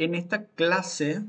[0.00, 1.24] En esta clase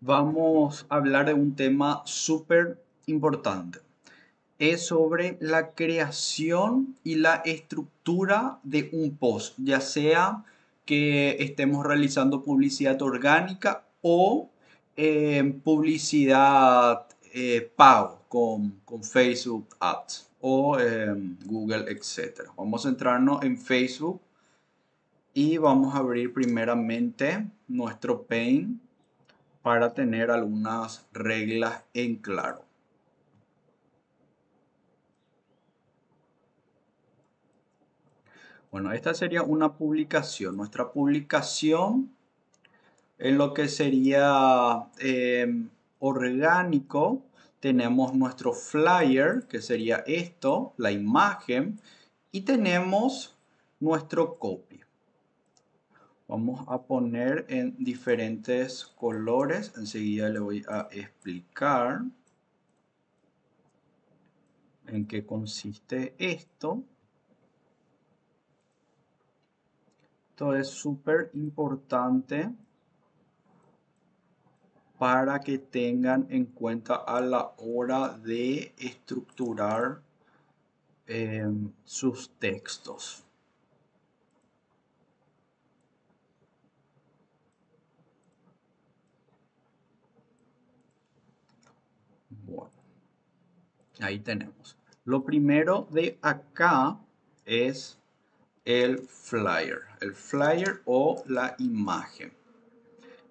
[0.00, 3.78] vamos a hablar de un tema súper importante.
[4.58, 10.44] Es sobre la creación y la estructura de un post, ya sea
[10.84, 14.50] que estemos realizando publicidad orgánica o
[14.94, 21.14] eh, publicidad eh, pago con, Facebook Ads o eh,
[21.46, 22.42] Google, etc.
[22.58, 24.20] Vamos a centrarnos en Facebook
[25.36, 28.80] y vamos a abrir primeramente nuestro Paint
[29.60, 32.64] para tener algunas reglas en claro.
[38.70, 40.56] Bueno, esta sería una publicación.
[40.56, 42.10] Nuestra publicación
[43.18, 45.68] en lo que sería em,
[45.98, 47.22] orgánico,
[47.60, 51.78] tenemos nuestro flyer, que sería esto, la imagen,
[52.32, 53.36] y tenemos
[53.80, 54.65] nuestro copy.
[56.28, 59.72] Vamos a poner en diferentes colores.
[59.76, 62.02] Enseguida le voy a explicar
[64.88, 66.82] en qué consiste esto.
[70.30, 72.52] Esto es súper importante
[74.98, 80.02] para que tengan en cuenta a la hora de estructurar
[81.06, 81.46] eh,
[81.84, 83.25] sus textos.
[94.00, 94.76] Ahí tenemos.
[95.04, 96.98] Lo primero de acá
[97.44, 97.98] es
[98.64, 99.82] el flyer.
[100.00, 102.32] El flyer o la imagen.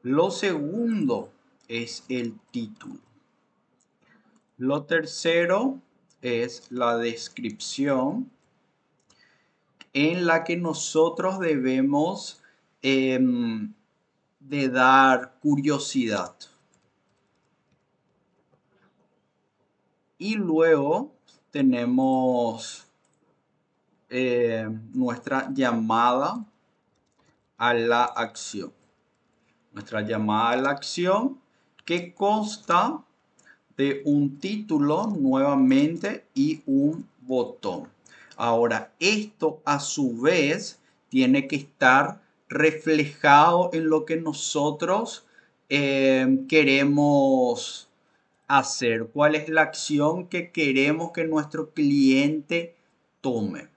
[0.01, 1.31] Lo segundo
[1.67, 2.99] es el título.
[4.57, 5.81] Lo tercero
[6.21, 8.31] es la descripción
[9.93, 12.41] en la que nosotros debemos
[12.81, 13.73] em,
[14.39, 16.35] de dar curiosidad.
[20.17, 21.11] Y luego
[21.51, 22.85] tenemos
[24.09, 26.45] eh, nuestra llamada
[27.57, 28.71] a la acción.
[29.73, 31.39] Nuestra llamada a la acción
[31.83, 33.03] que consta
[33.77, 37.89] de un título nuevamente y un botón.
[38.37, 45.25] Ahora, esto a su vez tiene que estar reflejado en lo que nosotros
[45.69, 47.89] eh, queremos
[48.47, 52.75] hacer, cuál es la acción que queremos que nuestro cliente
[53.21, 53.69] tome.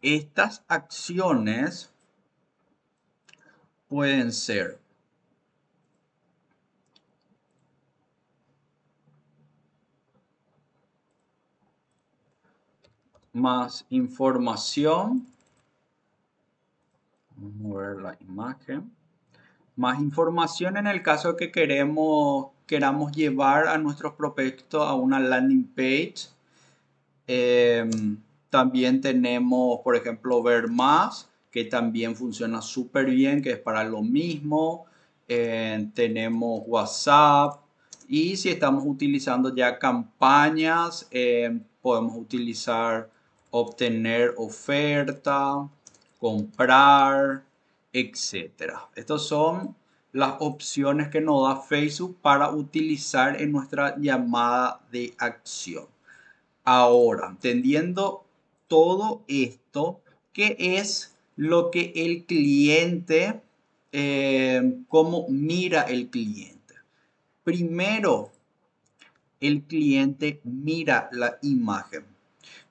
[0.00, 1.92] Estas acciones
[3.88, 4.78] pueden ser
[13.32, 15.26] más información.
[17.36, 18.97] Vamos a la imagen
[19.78, 25.68] más información en el caso que queremos, queramos llevar a nuestros prospectos a una landing
[25.68, 26.28] page.
[27.28, 28.18] Em,
[28.50, 34.02] también tenemos, por ejemplo, ver más, que también funciona súper bien, que es para lo
[34.02, 34.86] mismo.
[35.28, 37.60] Eh, tenemos WhatsApp.
[38.08, 43.10] Y si estamos utilizando ya campañas, em, podemos utilizar
[43.50, 45.68] obtener oferta,
[46.18, 47.44] comprar,
[48.00, 48.88] etcétera.
[48.94, 49.74] Estas son
[50.12, 55.86] las opciones que nos da Facebook para utilizar en nuestra llamada de acción.
[56.64, 58.24] Ahora, entendiendo
[58.66, 60.00] todo esto,
[60.32, 63.40] ¿qué es lo que el cliente,
[63.92, 66.74] eh, cómo mira el cliente?
[67.44, 68.30] Primero,
[69.40, 72.04] el cliente mira la imagen.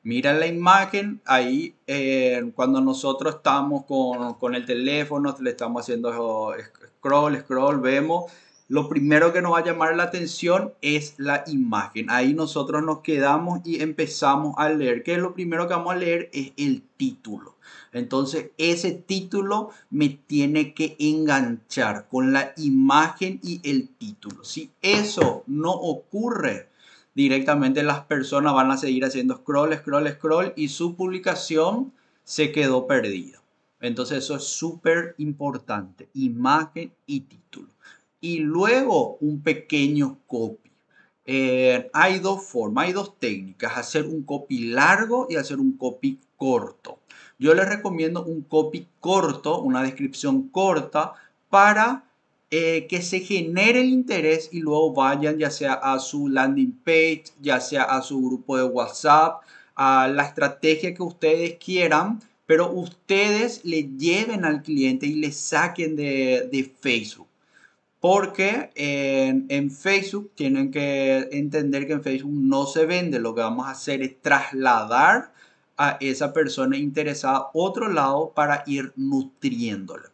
[0.08, 6.54] Mira la imagen, ahí eh, cuando nosotros estamos con, el teléfono, le estamos haciendo
[7.02, 8.32] scroll, scroll, vemos,
[8.70, 12.10] lo primero que nos va a llamar la atención es la imagen.
[12.10, 15.04] Ahí nosotros nos quedamos y empezamos a leer.
[15.04, 16.30] ¿Qué es lo primero que vamos a leer?
[16.32, 17.58] Es el título.
[17.92, 24.46] Entonces, ese título me tiene que enganchar con la imagen y el título.
[24.46, 26.70] Si eso no ocurre,
[27.18, 31.92] directamente las personas van a seguir haciendo scroll, scroll, scroll y su publicación
[32.24, 33.42] se quedó perdida.
[33.82, 37.70] Entonces eso es súper importante, imagen y título.
[38.22, 40.70] Y luego un pequeño copy.
[41.26, 46.20] Eh, hay dos formas, hay dos técnicas, hacer un copy largo y hacer un copy
[46.36, 47.00] corto.
[47.40, 51.14] Yo les recomiendo un copy corto, una descripción corta
[51.50, 52.07] para
[52.52, 57.26] eh, que se genere el interés y luego vayan ya sea a su landing page,
[57.42, 59.42] ya sea a su grupo de WhatsApp,
[59.76, 65.96] a la estrategia que ustedes quieran pero ustedes le lleven al cliente y le saquen
[65.96, 67.28] de, de Facebook.
[68.00, 73.20] Porque en, en, Facebook tienen que entender que en Facebook no se vende.
[73.20, 75.34] Lo que vamos a hacer es trasladar
[75.78, 80.08] a esa persona interesada a otro lado para ir nutriéndole.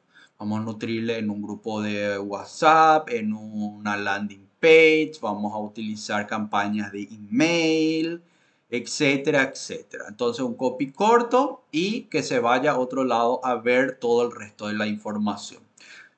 [0.43, 6.27] Vamos a nutrirle en un grupo de WhatsApp, en una landing page, vamos a utilizar
[6.27, 8.21] campañas de email,
[8.69, 10.03] etcétera, etcétera.
[10.09, 14.33] Entonces un copy corto y que se vaya a otro lado a ver todo el
[14.33, 15.63] resto de la información.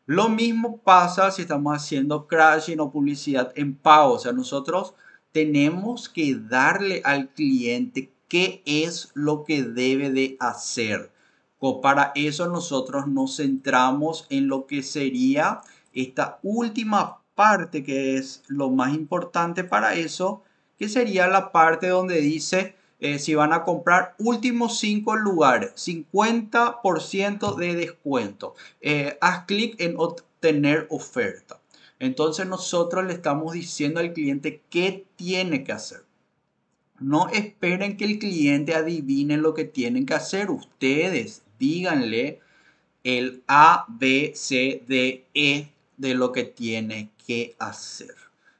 [0.08, 4.14] Lo mismo pasa si estamos haciendo crashing o publicidad en pago.
[4.14, 4.96] O sea, nosotros
[5.34, 11.12] tenemos que darle al cliente qué es lo que debe de hacer.
[11.82, 15.62] Para eso nosotros nos centramos en lo que sería
[15.94, 20.44] esta última parte que es lo más importante para eso,
[20.78, 27.56] que sería la parte donde dice eh, si van a comprar últimos 5 lugares, 50%
[27.56, 28.56] de descuento.
[28.82, 31.60] Eh, haz clic en obtener oferta.
[32.00, 36.04] Entonces nosotros le estamos diciendo al cliente qué tiene que hacer.
[37.00, 40.50] No esperen que el cliente adivine lo que tienen que hacer.
[40.50, 42.40] Ustedes díganle
[43.04, 48.16] el A, B, C, D, E de lo que tiene que hacer.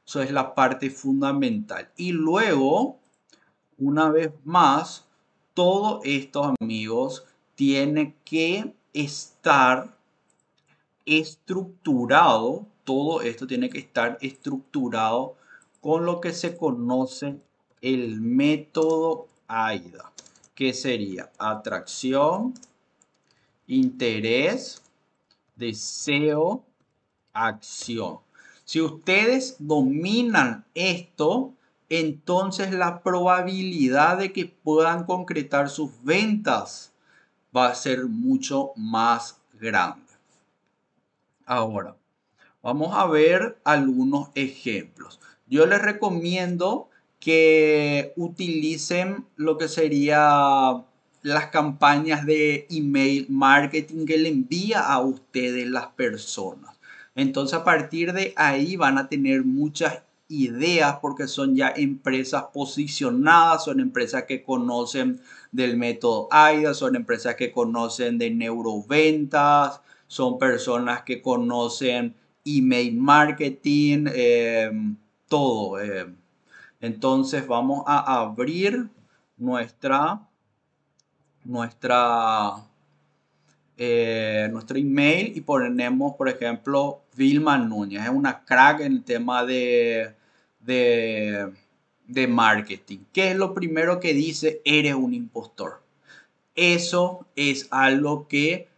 [0.06, 1.90] Eso es la parte fundamental.
[1.96, 2.98] Y luego,
[3.78, 5.04] una vez más,
[5.52, 7.24] todo esto, amigos,
[7.56, 9.96] tiene que estar
[11.04, 12.66] estructurado.
[12.84, 15.36] Todo esto tiene que estar estructurado
[15.80, 17.40] con lo que se conoce
[17.80, 20.12] el método AIDA,
[20.54, 22.54] que sería atracción,
[23.66, 24.82] interés,
[25.56, 26.64] deseo,
[27.32, 28.18] acción.
[28.64, 31.54] Si ustedes dominan esto,
[31.88, 36.92] entonces la probabilidad de que puedan concretar sus ventas
[37.56, 40.02] va a ser mucho más grande.
[41.44, 41.96] Ahora,
[42.62, 45.20] vamos a ver algunos ejemplos.
[45.46, 46.88] Yo les recomiendo
[47.20, 50.84] que utilicen lo que sería
[51.22, 56.76] las campañas de email marketing que le envía a ustedes las personas.
[57.14, 63.64] Entonces a partir de ahí van a tener muchas ideas porque son ya empresas posicionadas,
[63.64, 65.20] son empresas que conocen
[65.52, 72.14] del método AIDA, son empresas que conocen de neuroventas, son personas que conocen
[72.44, 74.70] email marketing, eh,
[75.28, 75.80] todo.
[75.80, 76.06] Eh.
[76.80, 78.88] Entonces vamos a abrir
[79.36, 80.20] nuestra,
[81.46, 82.56] nuestra
[83.78, 88.04] eh, nuestro email y ponemos, por ejemplo, Vilma Núñez.
[88.04, 90.14] Es una crack en el tema de,
[90.60, 91.52] de,
[92.06, 92.98] de marketing.
[93.12, 94.62] ¿Qué es lo primero que dice?
[94.64, 95.82] Eres un impostor.
[96.54, 98.68] Eso es algo que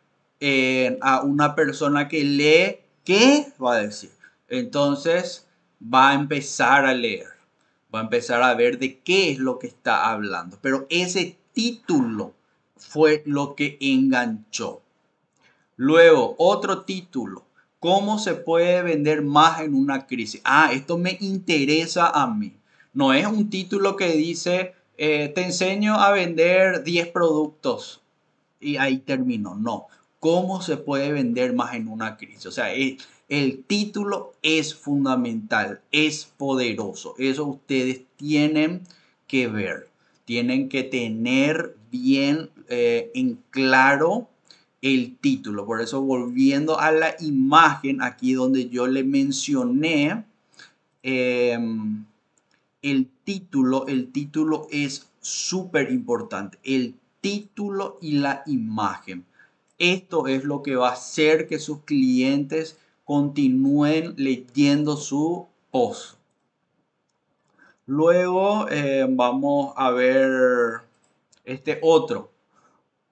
[0.40, 4.10] eh, a una persona que lee, ¿qué va a decir?
[4.48, 5.46] Entonces
[5.82, 7.28] va a empezar a leer,
[7.94, 10.58] va a empezar a ver de qué es lo que está hablando.
[10.60, 12.34] Pero ese título
[12.78, 14.82] fue lo que enganchó.
[15.76, 17.44] Luego, otro título.
[17.80, 20.40] ¿Cómo se puede vender más en una crisis?
[20.42, 22.54] Ah, esto me interesa a mí.
[22.92, 28.00] No es un título que dice, eh, te enseño a vender 10 productos
[28.60, 29.54] y ahí termino.
[29.54, 29.86] No.
[30.18, 32.46] ¿Cómo se puede vender más en una crisis?
[32.46, 37.14] O sea, el, el título es fundamental, es poderoso.
[37.18, 38.82] Eso ustedes tienen
[39.28, 39.88] que ver.
[40.24, 44.28] Tienen que tener bien eh, en claro
[44.82, 45.66] el título.
[45.66, 50.24] Por eso volviendo a la imagen aquí donde yo le mencioné
[51.02, 52.04] em,
[52.82, 56.58] el título, el título es súper importante.
[56.62, 59.24] El título y la imagen.
[59.78, 66.16] Esto es lo que va a hacer que sus clientes continúen leyendo su post.
[67.86, 70.82] Luego em, vamos a ver
[71.44, 72.30] este otro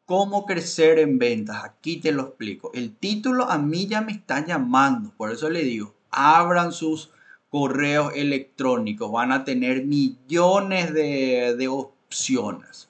[0.06, 1.64] cómo crecer en ventas.
[1.64, 2.70] Aquí te lo explico.
[2.72, 5.12] El título a mí ya me está llamando.
[5.16, 7.10] Por eso le digo, abran sus
[7.50, 9.12] correos electrónicos.
[9.12, 12.88] Van a tener millones de, opciones.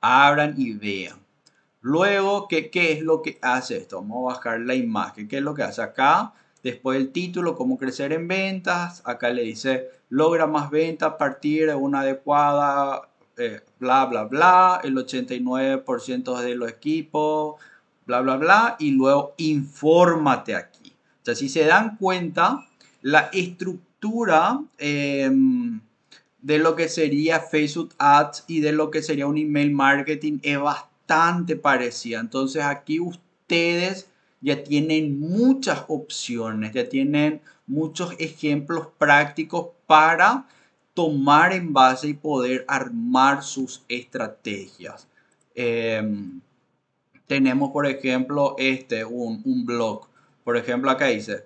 [0.00, 1.18] Abran y vean.
[1.80, 4.00] Luego, ¿qué, ¿qué es lo que hace esto?
[4.00, 5.28] Vamos a bajar la imagen.
[5.28, 6.32] ¿Qué es lo que hace acá?
[6.62, 9.02] Después del título, cómo crecer en ventas.
[9.04, 14.80] Acá le dice, logra más ventas a partir de una adecuada eh, bla, bla, bla,
[14.84, 17.60] el 89% de los equipos,
[18.06, 20.92] bla, bla, bla, y luego infórmate aquí.
[21.22, 22.66] O sea, si se dan cuenta,
[23.02, 25.80] la estructura em,
[26.40, 30.58] de lo que sería Facebook Ads y de lo que sería un email marketing es
[30.58, 32.20] bastante bastante parecida.
[32.20, 34.08] Entonces aquí ustedes
[34.40, 40.46] ya tienen muchas opciones, ya tienen muchos ejemplos prácticos para
[40.94, 45.08] tomar en base y poder armar sus estrategias.
[45.54, 46.40] Em,
[47.26, 50.06] tenemos, por ejemplo, este, un, un, blog.
[50.44, 51.44] Por ejemplo, acá dice,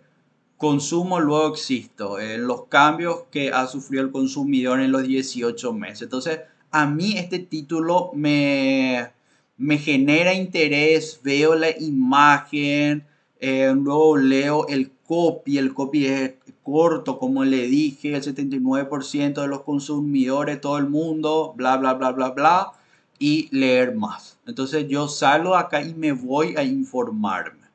[0.57, 6.03] consumo luego existo, los cambios que ha sufrido el consumidor en los 18 meses.
[6.03, 6.41] Entonces,
[6.71, 9.11] a mí este título me,
[9.57, 13.07] me genera interés, veo la imagen,
[13.41, 16.33] eh, luego leo el copy, el copy es
[16.71, 22.13] corto, como le dije, el 79% de los consumidores, todo el mundo, bla, bla, bla,
[22.13, 22.73] bla, bla,
[23.19, 24.37] y leer más.
[24.47, 27.67] Entonces yo salgo acá y me voy a informarme.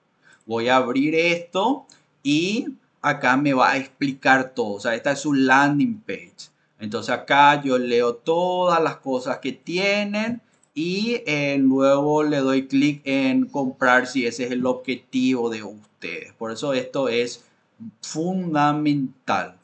[0.45, 1.87] Voy a abrir esto
[2.21, 2.67] y
[3.01, 4.75] acá me va a explicar todo.
[4.75, 6.51] O sea, esta es su landing page.
[6.79, 10.39] Entonces acá yo leo todas las cosas que tienen
[10.75, 16.33] y eh, luego le doy clic en comprar si ese es el objetivo de ustedes.
[16.33, 17.43] Por eso esto es
[18.01, 19.57] fundamental.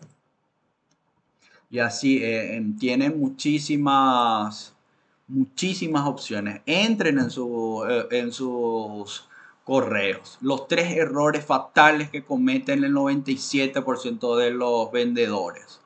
[1.70, 4.74] Y así eh, tienen muchísimas,
[5.28, 6.62] muchísimas opciones.
[6.66, 9.30] Entren en, eh, en sus
[9.64, 10.40] correos.
[10.42, 15.80] Los tres errores fatales que cometen el 97% de los vendedores.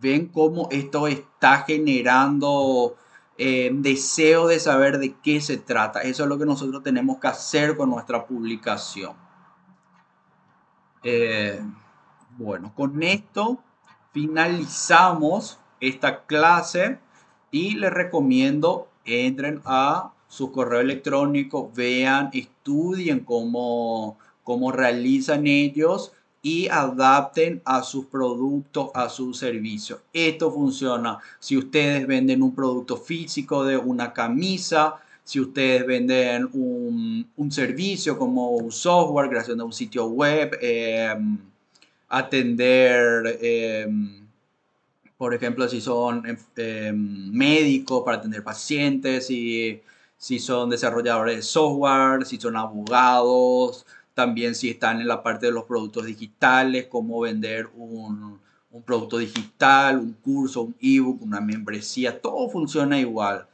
[0.00, 2.96] Ven cómo esto está generando
[3.38, 6.02] eh, deseo de saber de qué se trata.
[6.02, 9.14] Eso es lo que nosotros tenemos que hacer con nuestra publicación.
[11.02, 11.60] Eh,
[12.36, 13.62] bueno, con esto
[14.12, 16.98] finalizamos esta clase
[17.50, 26.68] y les recomiendo entren a su correo electrónico, vean, estudien cómo, cómo realizan ellos y
[26.68, 30.00] adapten a sus productos, a sus servicios.
[30.12, 37.50] Esto funciona si ustedes venden un producto físico de una camisa, si ustedes venden un,
[37.50, 41.38] servicio como un software, creación de un sitio web, em,
[42.08, 44.26] atender, em,
[45.16, 46.24] por ejemplo, si son
[46.56, 49.80] em, médicos para atender pacientes, si,
[50.16, 55.52] si son desarrolladores de software, si son abogados, también si están en la parte de
[55.52, 58.38] los productos digitales, cómo vender un,
[58.84, 63.46] producto digital, un curso, un ebook, una membresía, todo funciona igual.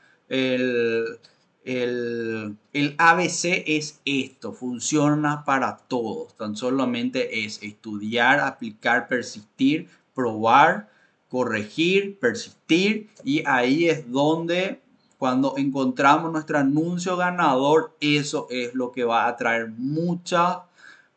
[1.66, 2.58] El,
[2.96, 6.37] ABC es esto, funciona para todos.
[6.37, 10.88] Tan solamente es estudiar, aplicar, persistir, probar,
[11.28, 14.80] corregir, persistir y ahí es donde
[15.18, 20.66] cuando encontramos nuestro anuncio ganador, eso es lo que va a atraer mucha,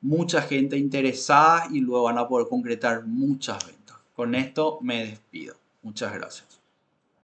[0.01, 3.97] mucha gente interesada y luego van a poder concretar muchas ventas.
[4.15, 5.55] Con esto me despido.
[5.83, 6.48] Muchas gracias.